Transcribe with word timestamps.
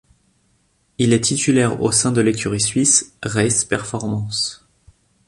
Il 0.97 1.13
est 1.13 1.25
titulaire 1.25 1.79
au 1.79 1.91
sein 1.91 2.11
de 2.11 2.21
l'écurie 2.21 2.59
suisse 2.59 3.15
Race 3.21 3.65
Performance. 3.65 4.67